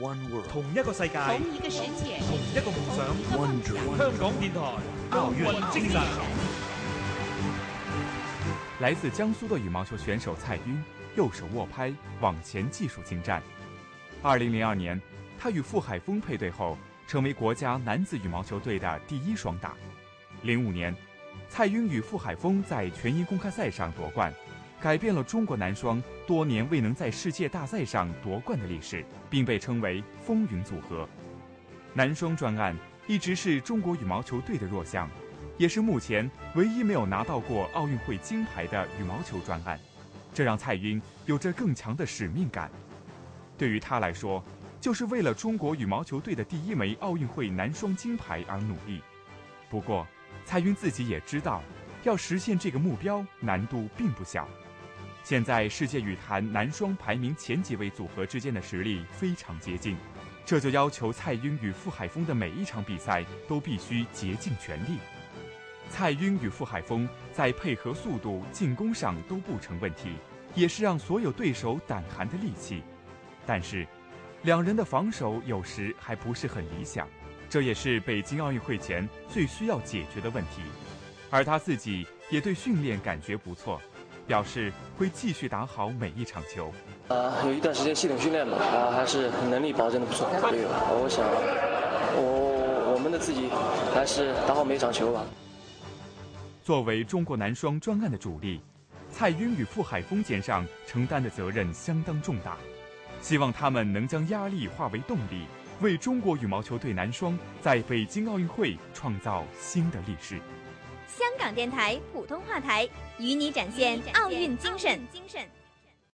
[0.00, 3.06] One world，同一个世界，同一个世界，同一个梦想。
[3.38, 4.60] One dream，香港电台
[5.10, 6.02] 奥运精神。
[8.80, 10.82] 来自江苏的羽毛球选手蔡赟，
[11.16, 13.40] 右手握拍，网前技术精湛。
[14.20, 15.00] 二零零二年，
[15.38, 16.76] 他与傅海峰配对后，
[17.06, 19.74] 成为国家男子羽毛球队的第一双打。
[20.42, 20.92] 零五年，
[21.48, 24.34] 蔡赟与傅海峰在全英公开赛上夺冠，
[24.80, 31.08] 改变了中国男双多年未能在世界大赛上夺冠的历史，并被称为“风云组合”。
[31.94, 32.76] 男双专案
[33.06, 35.08] 一直是中国羽毛球队的弱项。
[35.56, 39.78] 也是目前唯一没有拿到过奥运会金牌的羽毛球专案，
[40.32, 42.68] 这让蔡赟有着更强的使命感。
[43.56, 44.42] 对于他来说，
[44.80, 49.00] 就是为了中国羽毛球队的第一枚奥运会男双金牌而努力。
[49.70, 50.04] 不过，
[50.44, 51.62] 蔡赟自己也知道，
[52.04, 54.48] 要实现这个目标难度并不小。
[55.22, 59.96] 现在世界羽坛男双排名前几位组合之间的实力非常接近，
[60.44, 64.98] 这就要求蔡赟与傅海峰的每一场比赛都必须竭尽全力。
[65.88, 70.10] 蔡赟与傅海峰在配合速度、进攻上都不成问题，
[70.54, 72.82] 也是让所有对手胆寒的利器。
[73.46, 73.86] 但是，
[74.42, 77.08] 两人的防守有时还不是很理想，
[77.48, 80.60] 这也是北京奥运会前最需要解决的问题。
[81.34, 83.80] 而他自己也对训练感觉不错，
[84.24, 86.72] 表示会继续打好每一场球。
[87.08, 90.30] 呃，有一段时间系统训练嘛，啊，还是能力保证的不错。
[90.38, 91.26] 所以，我想，
[92.14, 93.50] 我我们的自己
[93.92, 95.24] 还是打好每场球吧。
[96.62, 98.60] 作为中国男双专案的主力，
[99.10, 102.56] 蔡赟与傅海峰肩上承担的责任相当重大，
[103.20, 105.46] 希望他们能将压力化为动力，
[105.80, 110.38] 为中国羽毛球队男双在北京奥运会创造新的历史。
[111.16, 115.00] 香港电台普通话台与你展现奥运精神。